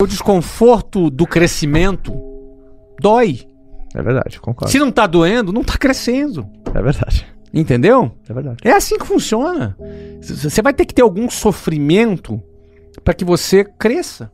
[0.00, 2.14] O desconforto do crescimento
[3.00, 3.48] dói.
[3.92, 4.70] É verdade, concordo.
[4.70, 6.48] Se não tá doendo, não tá crescendo.
[6.72, 7.26] É verdade.
[7.52, 8.16] Entendeu?
[8.28, 8.58] É verdade.
[8.62, 9.76] É assim que funciona.
[10.22, 12.40] Você vai ter que ter algum sofrimento
[13.02, 14.30] para que você cresça.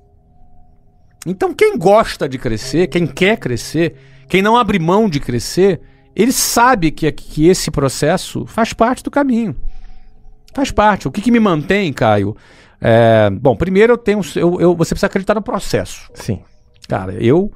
[1.26, 3.96] Então, quem gosta de crescer, quem quer crescer,
[4.28, 5.80] quem não abre mão de crescer,
[6.14, 9.56] ele sabe que, que esse processo faz parte do caminho.
[10.52, 11.08] Faz parte.
[11.08, 12.36] O que, que me mantém, Caio?
[12.80, 14.20] É, bom, primeiro eu tenho.
[14.36, 16.10] Eu, eu- você precisa acreditar no processo.
[16.14, 16.40] Sim.
[16.88, 17.50] Cara, eu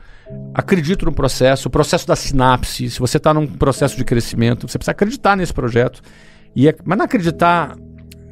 [0.54, 2.88] acredito no processo, o processo da sinapse.
[2.90, 6.00] Se você está num processo de crescimento, você precisa acreditar nesse projeto.
[6.56, 7.76] E, mas não acreditar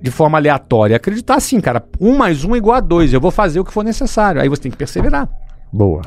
[0.00, 0.96] de forma aleatória.
[0.96, 3.12] Acreditar assim, cara, um mais um é igual a dois.
[3.12, 4.40] Eu vou fazer o que for necessário.
[4.40, 5.28] Aí você tem que perseverar.
[5.72, 6.02] Boa.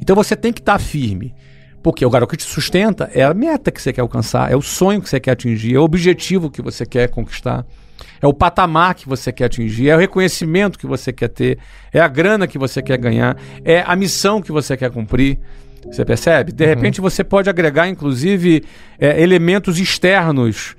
[0.00, 1.34] Então você tem que estar firme.
[1.82, 4.62] Porque o garoto que te sustenta é a meta que você quer alcançar, é o
[4.62, 7.66] sonho que você quer atingir, é o objetivo que você quer conquistar,
[8.22, 11.58] é o patamar que você quer atingir, é o reconhecimento que você quer ter,
[11.92, 15.38] é a grana que você quer ganhar, é a missão que você quer cumprir.
[15.90, 16.52] Você percebe?
[16.52, 18.62] De repente você pode agregar, inclusive,
[19.00, 20.76] é, elementos externos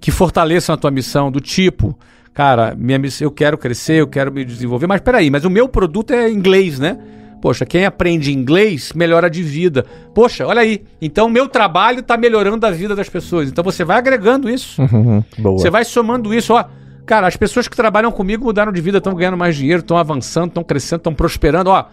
[0.00, 1.98] que fortaleçam a tua missão, do tipo,
[2.32, 5.68] cara, minha miss- eu quero crescer, eu quero me desenvolver, mas peraí, mas o meu
[5.68, 6.96] produto é inglês, né?
[7.42, 9.84] Poxa, quem aprende inglês melhora de vida.
[10.14, 10.82] Poxa, olha aí.
[11.00, 13.48] Então, o meu trabalho está melhorando a vida das pessoas.
[13.48, 14.82] Então, você vai agregando isso.
[14.82, 15.56] Uhum, Boa.
[15.58, 16.52] Você vai somando isso.
[16.52, 16.64] Ó,
[17.08, 20.48] cara, as pessoas que trabalham comigo mudaram de vida, estão ganhando mais dinheiro, estão avançando,
[20.48, 21.70] estão crescendo, estão prosperando.
[21.70, 21.84] Ó,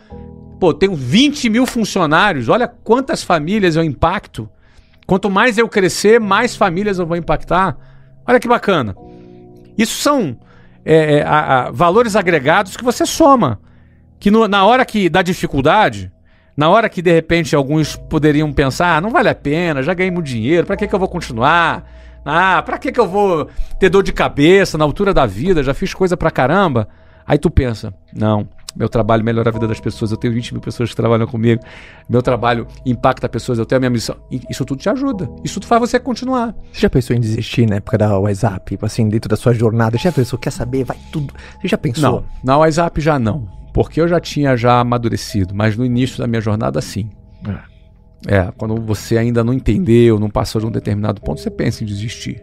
[0.59, 2.49] pô, tenho 20 mil funcionários.
[2.49, 4.49] Olha quantas famílias eu impacto.
[5.07, 7.77] Quanto mais eu crescer, mais famílias eu vou impactar.
[8.27, 8.95] Olha que bacana.
[9.77, 10.38] Isso são
[10.83, 13.59] é, é, a- a- valores agregados que você soma.
[14.19, 16.11] Que no- na hora que dá dificuldade,
[16.55, 20.11] na hora que de repente alguns poderiam pensar, ah, não vale a pena, já ganhei
[20.11, 21.89] muito dinheiro, pra que, que eu vou continuar?
[22.26, 23.48] Ah, pra que, que eu vou
[23.80, 25.62] ter dor de cabeça na altura da vida?
[25.62, 26.88] Já fiz coisa pra caramba.
[27.28, 30.62] Aí tu pensa, não, meu trabalho melhora a vida das pessoas, eu tenho 20 mil
[30.62, 31.64] pessoas que trabalham comigo,
[32.08, 34.16] meu trabalho impacta pessoas, eu tenho a minha missão.
[34.50, 36.53] Isso tudo te ajuda, isso tudo faz você continuar.
[36.72, 38.69] Você já pensou em desistir na época da WhatsApp?
[38.69, 39.97] Tipo assim, dentro da sua jornada?
[39.97, 40.84] Já pensou, quer saber?
[40.84, 41.34] Vai tudo.
[41.59, 42.03] Você já pensou?
[42.03, 46.28] Não, na WhatsApp já não, porque eu já tinha já amadurecido, mas no início da
[46.28, 47.09] minha jornada sim.
[48.28, 51.88] É, quando você ainda não entendeu, não passou de um determinado ponto, você pensa em
[51.88, 52.42] desistir.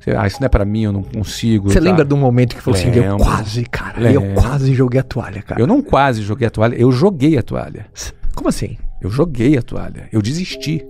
[0.00, 1.68] Você, ah, isso não é pra mim, eu não consigo.
[1.70, 1.84] Você tá?
[1.84, 4.40] lembra de um momento que falou assim, eu quase, cara, eu Lembro.
[4.40, 5.60] quase joguei a toalha, cara.
[5.60, 7.86] Eu não quase joguei a toalha, eu joguei a toalha.
[8.34, 8.78] Como assim?
[9.02, 10.86] Eu joguei a toalha, eu desisti.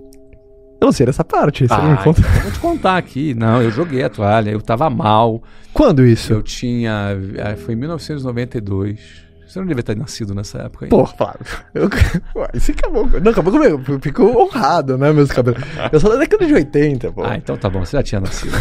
[0.81, 2.21] Eu não sei dessa parte, você não me Ah, conta.
[2.21, 3.33] então eu vou te contar aqui.
[3.33, 5.43] Não, eu joguei a toalha, eu tava mal.
[5.73, 6.31] Quando isso?
[6.31, 7.17] Eu tinha.
[7.43, 9.27] ah, Foi em 1992.
[9.49, 10.95] Você não devia ter nascido nessa época ainda.
[10.95, 11.39] Pô, Flávio,
[11.73, 11.89] eu...
[12.39, 15.59] Ué, você acabou, não, acabou comigo, eu fico honrado, né, meus cabelos.
[15.91, 17.23] Eu sou da década de 80, pô.
[17.23, 18.53] Ah, então tá bom, você já tinha nascido.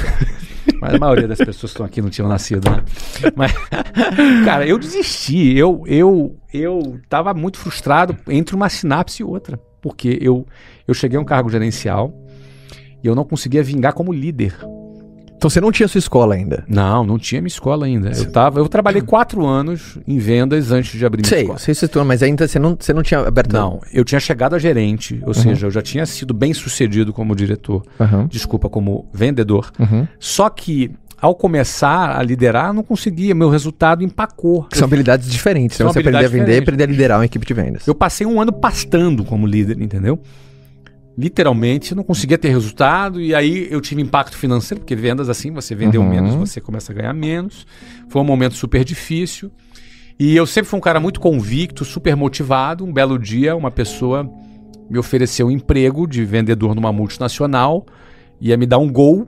[0.81, 2.83] Mas a maioria das pessoas que estão aqui não tinham nascido, né?
[3.37, 3.53] Mas,
[4.47, 5.55] cara, eu desisti.
[5.57, 9.61] Eu, eu, eu tava muito frustrado entre uma sinapse e outra.
[9.83, 10.47] Porque eu,
[10.87, 12.15] eu cheguei a um cargo gerencial
[13.03, 14.57] e eu não conseguia vingar como líder.
[15.39, 16.65] Então você não tinha sua escola ainda?
[16.67, 18.11] Não, não tinha minha escola ainda.
[18.11, 21.59] Eu, tava, eu trabalhei quatro anos em vendas antes de abrir minha Sei, escola.
[21.61, 23.53] sei se você mas ainda você não, você não tinha aberto...
[23.53, 27.37] Não, eu tinha chegado a gerente, ou seja, eu já tinha sido bem sucedido como
[27.37, 29.71] diretor, Aham, desculpa, como vendedor.
[29.79, 30.09] uhum.
[30.19, 30.91] Só que
[31.21, 34.65] ao começar a liderar, eu não conseguia, meu resultado empacou.
[34.65, 35.93] Que são habilidades diferentes, São né?
[35.93, 37.87] Você aprender a vender e aprender a liderar uma equipe de vendas.
[37.87, 40.21] Eu passei um ano pastando como líder, entendeu?
[41.19, 45.51] Literalmente, eu não conseguia ter resultado e aí eu tive impacto financeiro, porque vendas assim,
[45.51, 46.09] você vendeu Uhum.
[46.09, 47.67] menos, você começa a ganhar menos.
[48.09, 49.51] Foi um momento super difícil.
[50.17, 52.85] E eu sempre fui um cara muito convicto, super motivado.
[52.85, 54.31] Um belo dia, uma pessoa
[54.89, 57.85] me ofereceu um emprego de vendedor numa multinacional,
[58.41, 59.27] ia me dar um gol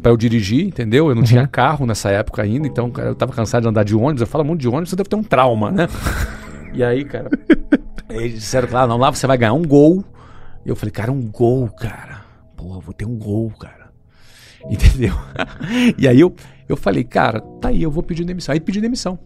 [0.00, 1.08] para eu dirigir, entendeu?
[1.08, 3.96] Eu não tinha carro nessa época ainda, então cara, eu tava cansado de andar de
[3.96, 4.20] ônibus.
[4.20, 5.88] Eu falo muito de ônibus, você deve ter um trauma, né?
[6.74, 7.28] E aí, cara,
[8.08, 10.02] eles disseram, claro, não, lá você vai ganhar um gol.
[10.64, 12.22] E eu falei, cara, um gol, cara.
[12.56, 13.90] Pô, vou ter um gol, cara.
[14.70, 15.14] Entendeu?
[15.98, 16.34] e aí eu,
[16.68, 18.52] eu falei, cara, tá aí, eu vou pedir demissão.
[18.52, 19.18] Aí pedi demissão.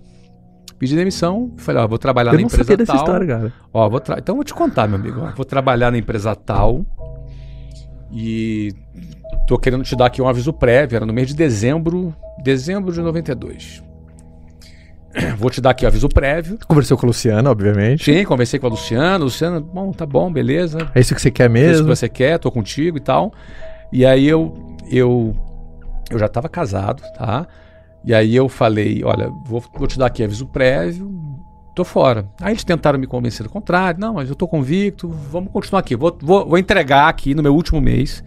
[0.78, 3.02] Pedi demissão, falei, ó, vou trabalhar Eu na não empresa sabia dessa tal.
[3.02, 3.52] história, cara.
[3.72, 4.18] Ó, vou tra...
[4.18, 5.20] então eu vou te contar, meu amigo.
[5.22, 5.30] ó.
[5.34, 6.84] Vou trabalhar na empresa tal.
[8.12, 8.72] E
[9.46, 13.00] tô querendo te dar aqui um aviso prévio, era no mês de dezembro, dezembro de
[13.00, 13.82] 92.
[15.38, 16.58] Vou te dar aqui o aviso prévio.
[16.66, 18.04] Conversou com a Luciana, obviamente.
[18.04, 19.24] Sim, conversei com a Luciana.
[19.24, 20.90] Luciana, bom, tá bom, beleza.
[20.94, 21.86] É isso que você quer É isso que mesmo?
[21.86, 23.32] você quer, tô contigo e tal.
[23.92, 25.34] E aí eu eu
[26.10, 27.46] eu já tava casado, tá?
[28.04, 31.10] E aí eu falei, olha, vou, vou te dar aqui aviso prévio,
[31.74, 32.28] tô fora.
[32.40, 35.96] Aí eles tentaram me convencer do contrário, não, mas eu tô convicto, vamos continuar aqui.
[35.96, 38.22] Vou, vou, vou entregar aqui no meu último mês,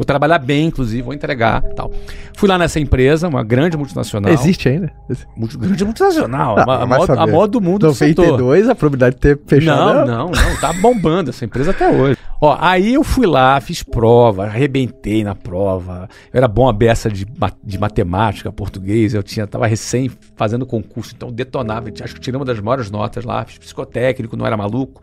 [0.00, 1.92] Vou trabalhar bem, inclusive, vou entregar tal.
[2.34, 4.32] Fui lá nessa empresa, uma grande multinacional.
[4.32, 4.90] Existe ainda?
[5.36, 6.56] Multi- grande multinacional.
[6.58, 7.32] Ah, a, a, vai maior, a saber.
[7.32, 8.24] maior do mundo do setor.
[8.24, 10.06] 92, a probabilidade de ter fechado.
[10.06, 10.56] Não, não, não.
[10.58, 12.16] Tá bombando essa empresa até hoje.
[12.40, 16.08] Ó, aí eu fui lá, fiz prova, arrebentei na prova.
[16.32, 17.26] Eu era bom a beça de,
[17.62, 19.12] de matemática, português.
[19.12, 21.90] Eu tinha, tava recém fazendo concurso, então detonava.
[22.02, 23.44] Acho que tirei uma das maiores notas lá.
[23.44, 25.02] Fiz psicotécnico, não era maluco.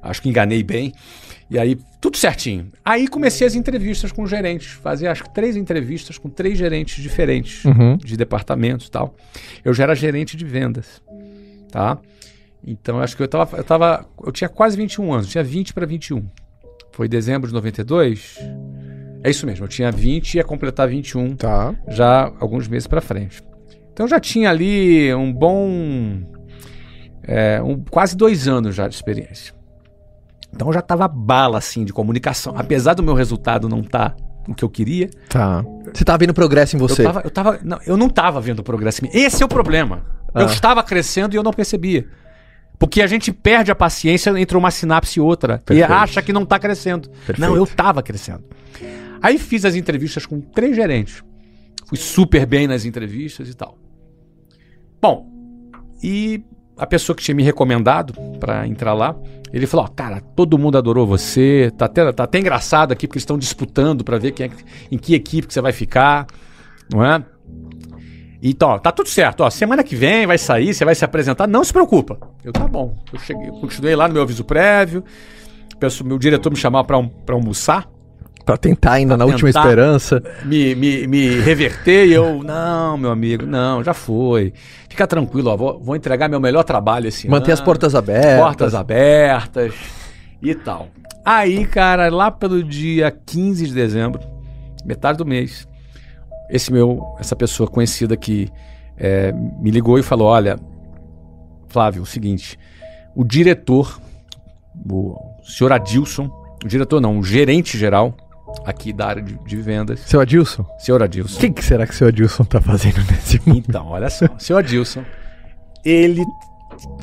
[0.00, 0.92] Acho que enganei bem.
[1.50, 2.70] E aí, tudo certinho.
[2.84, 4.66] Aí comecei as entrevistas com gerentes.
[4.72, 7.96] Fazia acho que três entrevistas com três gerentes diferentes Uhum.
[7.96, 9.14] de departamentos e tal.
[9.64, 11.02] Eu já era gerente de vendas,
[11.70, 11.98] tá?
[12.66, 15.86] Então, acho que eu tava, eu tava, eu tinha quase 21 anos, tinha 20 para
[15.86, 16.28] 21.
[16.92, 18.36] Foi dezembro de 92.
[19.24, 21.74] É isso mesmo, eu tinha 20 e ia completar 21 Tá.
[21.88, 23.42] já alguns meses para frente.
[23.92, 26.20] Então já tinha ali um bom,
[27.22, 29.54] é, um, quase dois anos já de experiência.
[30.54, 34.16] Então já tava bala assim de comunicação, apesar do meu resultado não estar
[34.48, 35.10] o que eu queria.
[35.28, 35.62] Tá.
[35.92, 37.02] Você tá vendo progresso em você?
[37.02, 39.04] Eu tava, eu tava, não, eu não tava vendo progresso.
[39.04, 39.14] em mim.
[39.14, 40.02] Esse é o problema.
[40.34, 40.50] Eu Ah.
[40.52, 42.06] estava crescendo e eu não percebia.
[42.78, 45.90] Porque a gente perde a paciência entre uma sinapse e outra Perfeito.
[45.90, 47.08] e acha que não tá crescendo.
[47.10, 47.40] Perfeito.
[47.40, 48.44] Não, eu tava crescendo.
[49.20, 51.22] Aí fiz as entrevistas com três gerentes.
[51.86, 53.76] Fui super bem nas entrevistas e tal.
[55.02, 55.26] Bom,
[56.02, 56.42] e
[56.76, 59.16] a pessoa que tinha me recomendado pra entrar lá,
[59.52, 63.16] ele falou: ó, cara, todo mundo adorou você, tá até, tá até engraçado aqui porque
[63.18, 64.50] eles estão disputando pra ver quem é
[64.90, 66.26] em que equipe que você vai ficar,
[66.92, 67.24] não é?
[68.42, 71.46] Então, ó, tá tudo certo, ó, semana que vem vai sair, você vai se apresentar,
[71.48, 72.18] não se preocupa.
[72.44, 72.96] Eu, tá bom.
[73.12, 75.02] Eu cheguei, eu continuei lá no meu aviso prévio,
[75.74, 77.88] o pessoal- meu diretor me chamava pra, um, pra almoçar,
[78.48, 80.22] Pra tentar ainda na última esperança.
[80.42, 84.54] me, me, me reverter e eu, não, meu amigo, não, já foi.
[84.88, 87.66] Fica tranquilo, ó, vou, vou entregar meu melhor trabalho esse Manter as ano.
[87.66, 88.40] portas abertas.
[88.40, 89.74] Portas abertas
[90.40, 90.88] e tal.
[91.22, 94.22] Aí, cara, lá pelo dia 15 de dezembro,
[94.82, 95.68] metade do mês,
[96.48, 98.48] esse meu, essa pessoa conhecida que
[98.96, 99.30] é,
[99.60, 100.58] me ligou e falou: Olha,
[101.68, 102.58] Flávio, é o seguinte,
[103.14, 104.00] o diretor,
[104.90, 106.30] o senhor Adilson,
[106.64, 108.16] o diretor não, o gerente geral
[108.64, 110.64] aqui da área de, de vendas, Seu Adilson?
[110.78, 111.38] senhor O Adilson.
[111.40, 113.64] que, que será que seu Adilson tá fazendo nesse mundo?
[113.68, 115.04] Então, olha só, o senhor Adilson,
[115.84, 116.22] ele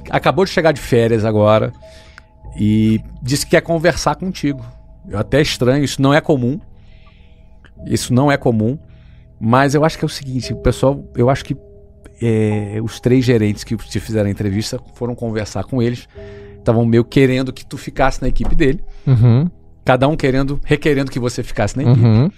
[0.10, 1.72] acabou de chegar de férias agora
[2.58, 4.66] e disse que quer conversar contigo.
[5.08, 6.60] Eu até estranho, isso não é comum.
[7.86, 8.78] Isso não é comum.
[9.40, 11.56] Mas eu acho que é o seguinte, o pessoal, eu acho que
[12.22, 16.08] é, os três gerentes que te fizeram a entrevista foram conversar com eles,
[16.58, 19.50] estavam meio querendo que tu ficasse na equipe dele, Uhum.
[19.86, 22.06] Cada um querendo, requerendo que você ficasse na equipe.
[22.06, 22.30] Uhum.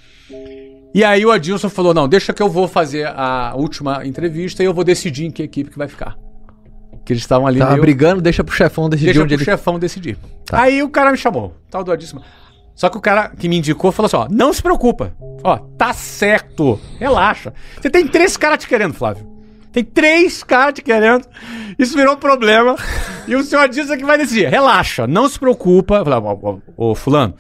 [0.93, 4.65] E aí o Adilson falou: não, deixa que eu vou fazer a última entrevista e
[4.65, 6.15] eu vou decidir em que equipe que vai ficar.
[7.05, 9.45] Que eles estavam ali Tava meio- brigando, deixa pro chefão decidir deixa onde pro ele.
[9.51, 10.17] chefão decidir.
[10.45, 10.61] Tá.
[10.63, 12.21] Aí o cara me chamou, tal do Adilson.
[12.75, 15.13] Só que o cara que me indicou falou assim: ó, não se preocupa.
[15.43, 16.79] Ó, tá certo.
[16.99, 17.53] Relaxa.
[17.81, 19.25] Você tem três caras te querendo, Flávio.
[19.71, 21.25] Tem três caras te querendo.
[21.77, 22.75] Isso virou um problema.
[23.27, 24.49] e o senhor Adilson que vai decidir.
[24.49, 26.01] Relaxa, não se preocupa.
[26.01, 27.35] Ó, ó, ô, fulano,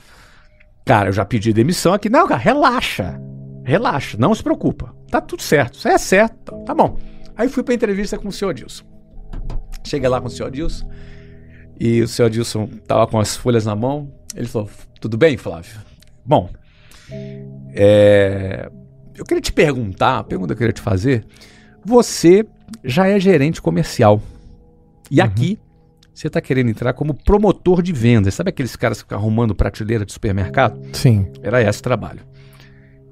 [0.85, 2.09] cara, eu já pedi demissão aqui.
[2.09, 3.19] Não, cara, relaxa.
[3.63, 4.95] Relaxa, não se preocupa.
[5.09, 5.75] Tá tudo certo.
[5.75, 6.35] Isso é certo.
[6.43, 6.97] Tá, tá bom.
[7.35, 8.83] Aí fui pra entrevista com o senhor Adilson.
[9.85, 10.89] Cheguei lá com o senhor Adilson.
[11.79, 14.11] E o senhor Adilson tava com as folhas na mão.
[14.35, 14.69] Ele falou:
[14.99, 15.77] Tudo bem, Flávio?
[16.25, 16.49] Bom,
[17.73, 18.69] é,
[19.15, 21.25] eu queria te perguntar, a pergunta que eu queria te fazer.
[21.87, 22.45] Você
[22.83, 24.21] já é gerente comercial.
[25.09, 25.57] E aqui
[26.13, 28.33] você está querendo entrar como promotor de vendas.
[28.33, 30.81] Sabe aqueles caras que ficam arrumando prateleira de supermercado?
[30.91, 31.31] Sim.
[31.41, 32.19] Era esse trabalho.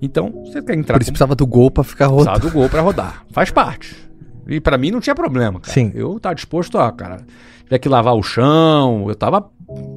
[0.01, 2.51] Então, você quer entrar Por isso precisava do gol pra ficar Precisava rodando.
[2.51, 3.25] do gol pra rodar.
[3.31, 3.95] Faz parte.
[4.45, 5.73] E pra mim não tinha problema, cara.
[5.73, 5.93] Sim.
[5.95, 7.25] Eu tava disposto a, cara,
[7.63, 9.49] tiver que lavar o chão, eu tava,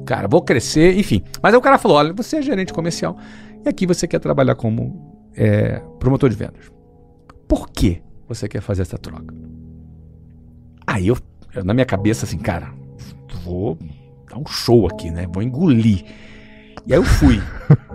[0.05, 1.21] cara, vou crescer, enfim.
[1.43, 3.17] Mas aí o cara falou: olha, você é gerente comercial
[3.65, 6.71] e aqui você quer trabalhar como é, promotor de vendas.
[7.45, 9.33] Por que você quer fazer essa troca?
[10.85, 11.17] Aí eu,
[11.53, 12.71] eu, na minha cabeça, assim, cara,
[13.43, 13.77] vou
[14.29, 15.27] dar um show aqui, né?
[15.31, 16.05] Vou engolir.
[16.85, 17.41] E aí eu fui.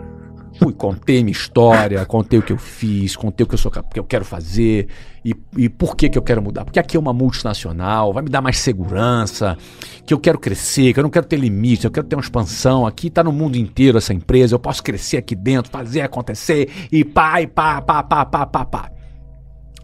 [0.56, 3.98] Fui, contei minha história, contei o que eu fiz, contei o que eu, sou, que
[3.98, 4.86] eu quero fazer
[5.24, 6.64] e, e por que, que eu quero mudar.
[6.64, 9.58] Porque aqui é uma multinacional, vai me dar mais segurança,
[10.06, 12.86] que eu quero crescer, que eu não quero ter limite, eu quero ter uma expansão.
[12.86, 17.04] Aqui tá no mundo inteiro essa empresa, eu posso crescer aqui dentro, fazer acontecer e
[17.04, 18.90] pá, e pá, pá, pá, pá, pá, pá.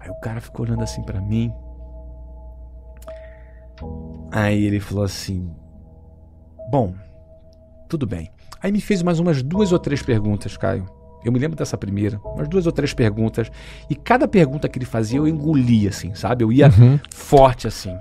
[0.00, 1.52] Aí o cara ficou olhando assim pra mim.
[4.32, 5.50] Aí ele falou assim:
[6.70, 6.94] Bom,
[7.88, 8.30] tudo bem.
[8.62, 10.86] Aí me fez mais umas duas ou três perguntas, Caio.
[11.24, 13.50] Eu me lembro dessa primeira, umas duas ou três perguntas.
[13.90, 16.44] E cada pergunta que ele fazia eu engolia, assim, sabe?
[16.44, 16.98] Eu ia Uhum.
[17.12, 17.94] forte, assim.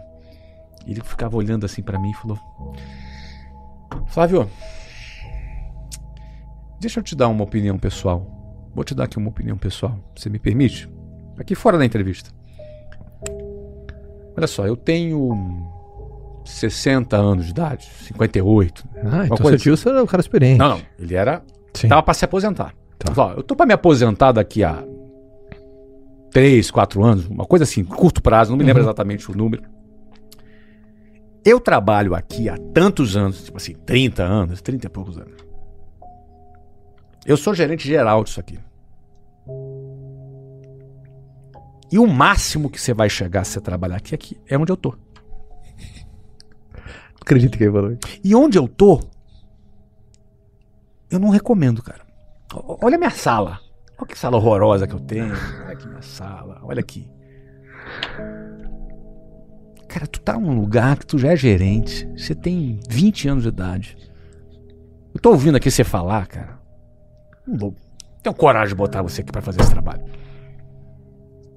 [0.88, 2.38] Ele ficava olhando assim pra mim e falou:
[4.08, 4.50] Flávio,
[6.80, 8.26] deixa eu te dar uma opinião pessoal.
[8.74, 10.90] vou te dar aqui uma opinião pessoal, você me permite?
[11.40, 12.30] Aqui fora da entrevista.
[14.38, 15.32] Olha só, eu tenho
[16.46, 18.84] 60 anos de idade, 58.
[19.12, 20.60] Ah, então seu tio era um cara experiente.
[20.60, 21.42] Não, não, ele era
[21.74, 21.88] Sim.
[21.88, 22.74] Tava pra se aposentar.
[22.98, 23.14] Tá.
[23.14, 24.84] Falou, eu tô pra me aposentar daqui a
[26.32, 28.88] 3, 4 anos, uma coisa assim, curto prazo, não me lembro Uhum.
[28.90, 29.64] exatamente o número.
[31.46, 35.34] Eu trabalho aqui há tantos anos, tipo assim, 30 anos, 30 e poucos anos.
[37.26, 38.60] Eu sou gerente geral disso aqui.
[41.92, 44.78] E o máximo que você vai chegar se você trabalhar aqui, aqui é onde eu
[44.78, 44.96] tô.
[47.22, 47.98] Acredito que ele falou.
[48.24, 49.02] E onde eu tô,
[51.10, 52.02] eu não recomendo, cara.
[52.54, 53.60] Olha a minha sala.
[53.98, 55.34] Olha que sala horrorosa que eu tenho.
[55.64, 56.60] Olha aqui minha sala.
[56.64, 57.10] Olha aqui.
[59.88, 62.08] Cara, tu tá num lugar que tu já é gerente.
[62.16, 63.98] Você tem 20 anos de idade.
[65.14, 66.60] Eu tô ouvindo aqui você falar, cara.
[67.46, 67.76] Não vou.
[68.22, 70.04] Tenho coragem de botar você aqui pra fazer esse trabalho.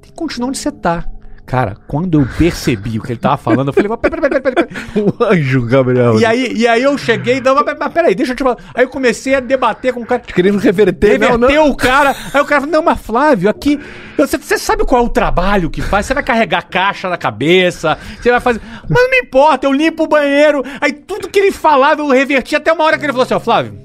[0.02, 1.06] Tem que continuar onde você tá.
[1.44, 4.54] Cara, quando eu percebi o que ele tava falando, eu falei, mas peraí, peraí, peraí,
[4.54, 4.82] peraí.
[5.02, 6.18] O anjo, Gabriel.
[6.18, 8.56] E aí, e aí eu cheguei, não, mas, mas peraí, deixa eu te falar.
[8.75, 10.21] Aí eu comecei a debater com o cara.
[10.21, 11.71] Querendo reverter, não, Reverteu não.
[11.71, 12.14] o cara.
[12.32, 13.78] Aí o cara falou, não, mas Flávio, aqui.
[14.16, 16.06] Você, você sabe qual é o trabalho que faz?
[16.06, 18.61] Você vai carregar caixa na cabeça, você vai fazer.
[18.88, 20.62] Mas não me importa, eu limpo o banheiro.
[20.80, 23.40] Aí tudo que ele falava eu reverti até uma hora que ele falou assim, ó,
[23.40, 23.78] Flávio,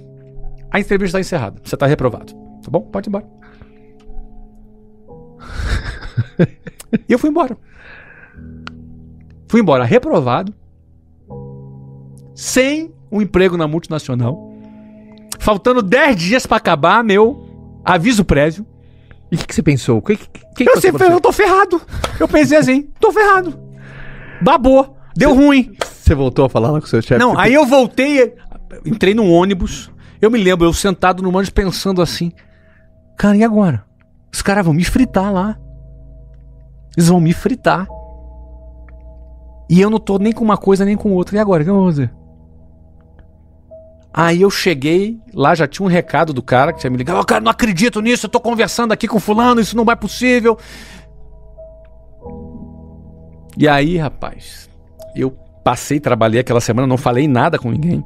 [0.72, 1.60] a entrevista está encerrada.
[1.64, 2.34] Você tá reprovado.
[2.64, 2.82] Tá bom?
[2.82, 3.26] Pode ir embora.
[7.08, 7.58] E eu fui embora.
[9.48, 10.54] Fui embora reprovado,
[12.36, 14.52] sem um emprego na multinacional,
[15.40, 18.66] faltando 10 dias pra acabar meu aviso prévio.
[19.32, 20.02] E o que, que você pensou?
[20.02, 21.82] Que, que, que, Eu, sempre, eu tô ferrado.
[22.20, 23.58] Eu pensei assim, tô ferrado.
[24.42, 25.76] Babou, deu ruim.
[25.84, 27.20] Você voltou a falar lá com o seu chefe?
[27.20, 28.34] Não, aí eu voltei,
[28.86, 29.92] entrei num ônibus.
[30.22, 32.32] Eu me lembro, eu sentado no ônibus pensando assim:
[33.18, 33.84] Cara, e agora?
[34.32, 35.58] Os caras vão me fritar lá.
[36.98, 37.88] Eles vão me fritar.
[39.70, 41.38] E eu não tô nem com uma coisa nem com outra.
[41.38, 41.62] E agora?
[41.62, 42.12] O que eu vou fazer?
[44.14, 47.18] Aí eu cheguei, lá já tinha um recado do cara que tinha me ligado.
[47.18, 50.58] Ó, cara, não acredito nisso, eu tô conversando aqui com fulano, isso não é possível.
[53.56, 54.68] E aí, rapaz,
[55.16, 55.30] eu
[55.64, 58.04] passei, trabalhei aquela semana, não falei nada com ninguém.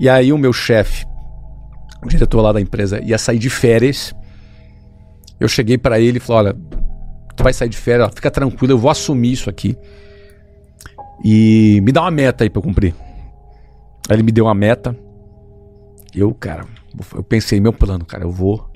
[0.00, 1.04] E aí o meu chefe,
[2.02, 4.14] o diretor lá da empresa, ia sair de férias.
[5.38, 6.81] Eu cheguei pra ele e falei: olha,
[7.36, 9.76] tu vai sair de férias, fica tranquilo, eu vou assumir isso aqui.
[11.24, 12.94] E me dá uma meta aí pra eu cumprir.
[14.08, 14.96] Aí ele me deu uma meta.
[16.14, 16.64] Eu, cara,
[17.14, 18.68] eu pensei, meu plano, cara, eu vou.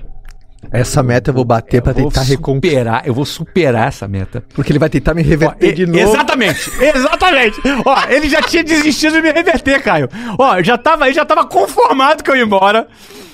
[0.71, 4.43] Essa meta eu vou bater vou tentar superar, eu vou superar essa meta.
[4.53, 5.99] Porque ele vai tentar me reverter Ó, de e- novo.
[5.99, 7.61] Exatamente, exatamente.
[7.85, 10.09] Ó, ele já tinha desistido de me reverter, Caio.
[10.37, 12.87] Ó, já tava, ele já tava conformado que eu ia embora.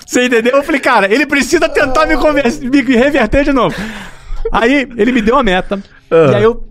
[0.05, 0.57] Você entendeu?
[0.57, 3.75] Eu falei, cara, ele precisa tentar me, me reverter de novo.
[4.53, 5.81] Aí ele me deu a meta.
[6.11, 6.31] Ah.
[6.31, 6.63] E aí eu,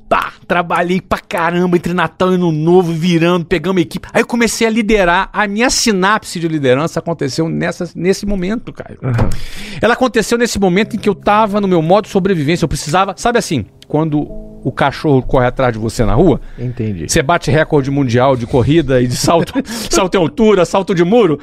[0.47, 4.07] trabalhei pra caramba entre Natal e Ano Novo, virando, pegando equipe.
[4.12, 5.31] Aí eu comecei a liderar.
[5.33, 8.99] A minha sinapse de liderança aconteceu nessa, nesse momento, Caio.
[9.81, 12.65] Ela aconteceu nesse momento em que eu tava no meu modo de sobrevivência.
[12.65, 17.09] Eu precisava, sabe assim, quando o cachorro corre atrás de você na rua, Entendi.
[17.09, 19.55] você bate recorde mundial de corrida e de salto,
[19.91, 21.41] salto em altura, salto de muro.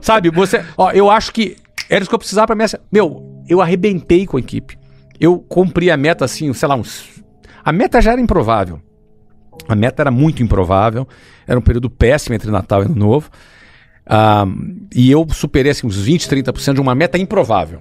[0.00, 0.64] Sabe, você.
[0.76, 1.56] Ó, eu acho que
[1.88, 2.68] era isso que eu precisava pra minha.
[2.90, 4.76] Meu, eu arrebentei com a equipe.
[5.20, 7.22] Eu cumpri a meta assim, sei lá, uns.
[7.64, 8.80] A meta já era improvável.
[9.68, 11.06] A meta era muito improvável.
[11.46, 13.30] Era um período péssimo entre Natal e Ano Novo.
[14.94, 17.80] E eu superei assim, uns 20, 30% de uma meta improvável.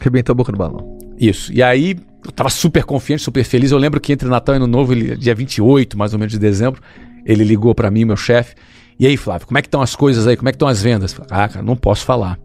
[0.00, 0.98] Arrebentou a boca do balão.
[1.18, 1.52] Isso.
[1.52, 3.70] E aí, eu tava super confiante, super feliz.
[3.72, 6.38] Eu lembro que entre Natal e Ano Novo, ele, dia 28, mais ou menos, de
[6.38, 6.80] dezembro,
[7.24, 8.54] ele ligou pra mim, meu chefe.
[8.98, 10.36] E aí, Flávio, como é que estão as coisas aí?
[10.36, 11.14] Como é que estão as vendas?
[11.30, 12.38] Ah, cara, não posso falar.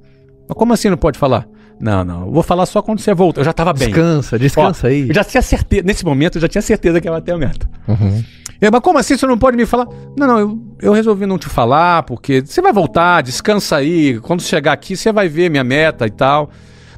[0.48, 1.48] Mas como assim não pode falar?
[1.79, 3.41] Não, não, eu vou falar só quando você volta.
[3.41, 3.89] Eu já tava bem.
[3.89, 5.08] Descansa, descansa Ó, aí.
[5.10, 7.70] Eu já tinha certeza, nesse momento, eu já tinha certeza que ia bater a meta.
[7.88, 8.24] Uhum.
[8.62, 9.88] Eu, mas como assim você não pode me falar?
[10.17, 14.20] Não, não, eu, eu resolvi não te falar, porque você vai voltar, descansa aí.
[14.22, 16.50] Quando chegar aqui, você vai ver minha meta e tal.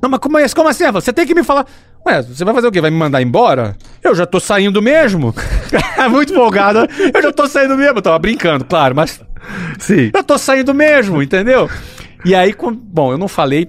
[0.01, 0.89] Não, mas como, é- como assim?
[0.91, 1.65] Você tem que me falar.
[2.05, 2.79] Ué, você vai fazer o quê?
[2.79, 3.75] Vai me mandar embora?
[4.03, 5.33] Eu já tô saindo mesmo.
[6.11, 6.81] Muito folgado.
[6.81, 6.87] né?
[7.13, 7.97] Eu já tô saindo mesmo.
[7.97, 9.19] Eu tava brincando, claro, mas
[9.79, 10.11] Sim.
[10.13, 11.67] eu tô saindo mesmo, entendeu?
[12.23, 13.67] E aí, bom, eu não falei.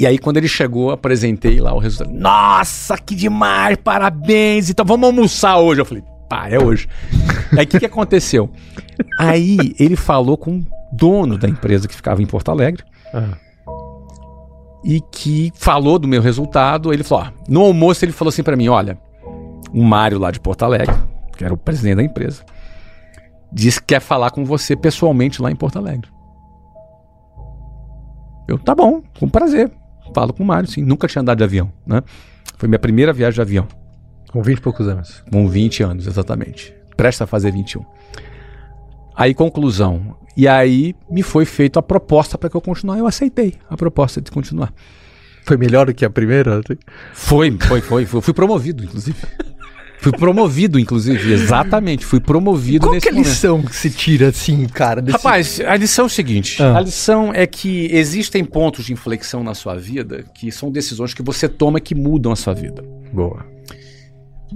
[0.00, 2.10] E aí, quando ele chegou, apresentei lá o resultado.
[2.16, 4.70] Nossa, que demais, parabéns.
[4.70, 5.82] Então vamos almoçar hoje.
[5.82, 6.88] Eu falei, pá, é hoje.
[7.56, 8.48] aí o que, que aconteceu?
[9.18, 13.36] Aí ele falou com o dono da empresa que ficava em Porto Alegre Ah.
[14.82, 16.92] e que falou do meu resultado.
[16.94, 18.98] Ele falou: ó, no almoço ele falou assim pra mim: olha,
[19.72, 20.96] o Mário lá de Porto Alegre,
[21.36, 22.42] que era o presidente da empresa,
[23.52, 26.08] disse que quer falar com você pessoalmente lá em Porto Alegre.
[28.48, 29.70] Eu, tá bom, com prazer.
[30.14, 30.82] Falo com o Mário, sim.
[30.82, 32.02] Nunca tinha andado de avião, né?
[32.56, 33.66] Foi minha primeira viagem de avião.
[34.30, 35.22] Com 20 e poucos anos.
[35.30, 36.74] Com 20 anos, exatamente.
[36.96, 37.84] Presta a fazer 21.
[39.16, 40.16] Aí, conclusão.
[40.36, 43.00] E aí me foi feita a proposta para que eu continuasse.
[43.00, 44.72] Eu aceitei a proposta de continuar.
[45.44, 46.60] Foi melhor do que a primeira?
[47.12, 48.02] Foi, foi, foi.
[48.02, 49.18] Eu fui promovido, inclusive.
[50.00, 52.04] Fui promovido, inclusive, exatamente.
[52.06, 53.28] Fui promovido Qual nesse que é a momento.
[53.28, 55.02] lição que se tira, assim, cara?
[55.02, 56.78] desse- Rapaz, a lição é o seguinte: Ah.
[56.78, 61.22] a lição é que existem pontos de inflexão na sua vida que são decisões que
[61.22, 62.82] você toma que mudam a sua vida.
[63.12, 63.44] Boa.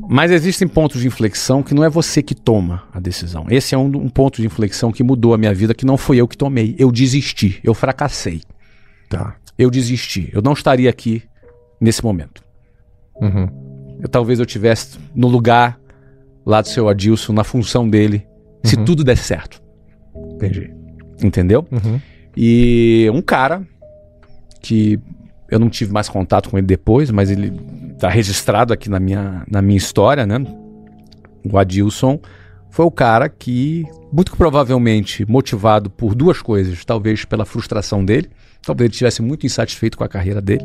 [0.09, 3.47] Mas existem pontos de inflexão que não é você que toma a decisão.
[3.49, 6.17] Esse é um, um ponto de inflexão que mudou a minha vida, que não foi
[6.17, 6.75] eu que tomei.
[6.79, 8.41] Eu desisti, eu fracassei.
[9.09, 9.37] Tá.
[9.57, 10.31] Eu desisti.
[10.33, 11.23] Eu não estaria aqui
[11.81, 12.43] nesse momento.
[13.21, 13.49] Uhum.
[14.04, 15.80] Eu, talvez eu tivesse no lugar
[16.44, 18.26] lá do seu Adilson, na função dele,
[18.62, 18.84] se Uhum.
[18.84, 19.62] tudo der certo.
[20.34, 20.70] Entendi.
[21.23, 21.66] Entendeu?
[21.73, 21.99] Uhum.
[22.37, 23.66] E um cara
[24.61, 25.00] que
[25.50, 27.50] eu não tive mais contato com ele depois, mas ele
[27.99, 30.37] tá registrado aqui na minha, na minha história, né?
[31.50, 32.20] O Adilson
[32.70, 38.28] foi o cara que, muito provavelmente motivado por duas coisas, talvez pela frustração dele,
[38.62, 40.64] talvez ele estivesse muito insatisfeito com a carreira dele,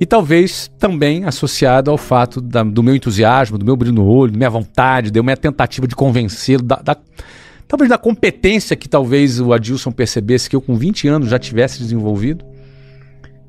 [0.00, 4.32] e talvez também associado ao fato da- do meu entusiasmo, do meu brilho no olho,
[4.32, 6.96] da minha vontade, da minha tentativa de convencê-lo, da, da-
[7.68, 11.78] talvez da competência que talvez o Adilson percebesse que eu com 20 anos já tivesse
[11.78, 12.44] desenvolvido.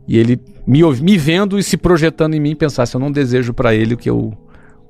[0.07, 3.73] E ele me, me vendo e se projetando em mim pensasse, eu não desejo pra
[3.73, 4.33] ele o que eu,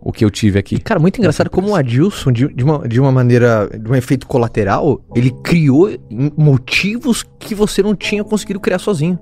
[0.02, 0.76] o que eu tive aqui.
[0.76, 3.96] E, cara, muito engraçado como o Adilson, de, de uma, de uma maneira, de um
[3.96, 5.90] efeito colateral, ele criou
[6.38, 9.18] motivos que você não tinha conseguido criar sozinho.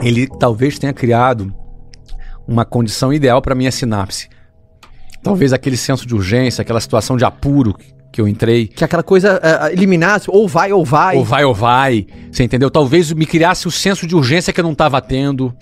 [0.00, 1.54] Ele talvez tenha criado
[2.46, 4.28] uma condição ideal para minha sinapse.
[5.22, 7.76] Talvez aquele senso de urgência, aquela situação de apuro
[8.10, 9.40] que eu entrei, Que aquela coisa
[9.72, 11.16] eliminasse, ou vai ou vai.
[11.16, 12.70] ou vai ou vai, você entendeu?
[12.70, 15.54] Talvez me criasse o senso de urgência que eu não estava tendo.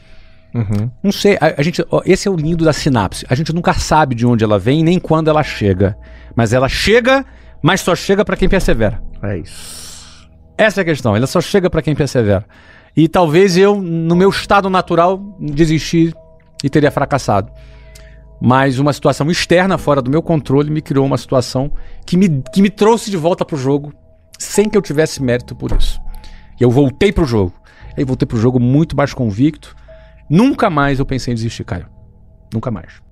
[0.52, 0.90] Uhum.
[1.00, 3.25] Não sei, a, a gente, ó, esse é o lindo da sinapse.
[3.28, 5.96] A gente nunca sabe de onde ela vem nem quando ela chega.
[6.34, 7.25] Mas ela chega,
[7.62, 9.00] mas só chega para quem persevera.
[9.23, 10.28] É isso.
[10.58, 11.14] Essa é a questão.
[11.14, 12.45] Ela só chega para quem persevera.
[12.96, 16.12] E talvez eu, no meu estado natural, desisti
[16.62, 17.50] e teria fracassado.
[18.40, 21.70] Mas uma situação externa, fora do meu controle, me criou uma situação
[22.06, 23.92] que me, que me trouxe de volta pro jogo
[24.38, 26.00] sem que eu tivesse mérito por isso.
[26.58, 27.52] E eu voltei pro jogo.
[27.96, 29.76] E voltei pro jogo muito mais convicto.
[30.28, 31.86] Nunca mais eu pensei em desistir, Caio.
[32.52, 33.02] Nunca mais.